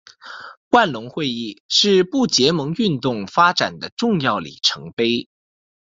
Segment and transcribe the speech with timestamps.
[0.71, 5.29] 万隆会议是不结盟运动发展的重要里程碑。